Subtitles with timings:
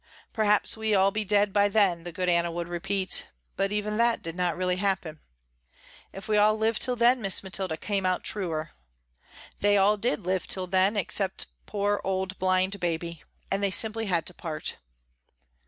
[0.33, 4.23] Perhaps we all be dead by then, the good Anna would repeat, but even that
[4.23, 5.19] did not really happen.
[6.11, 8.71] If we all live till then Miss Mathilda, came out truer.
[9.59, 14.07] They all did live till then, all except poor old blind Baby, and they simply
[14.07, 14.77] had to part.